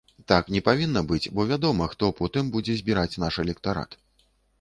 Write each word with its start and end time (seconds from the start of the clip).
Так 0.31 0.47
не 0.53 0.59
павінна 0.67 1.01
быць, 1.11 1.27
бо 1.39 1.45
вядома 1.51 1.87
хто 1.91 2.09
потым 2.21 2.49
будзе 2.55 2.77
збіраць 2.81 3.19
наш 3.25 3.37
электарат. 3.45 3.91